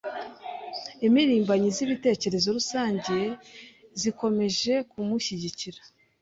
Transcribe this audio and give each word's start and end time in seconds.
Impirimbanyi 1.05 1.69
z'ibitekerezo 1.75 2.47
rusange 2.57 3.17
zikomeje 4.01 4.73
kumushyigikira. 4.89 5.79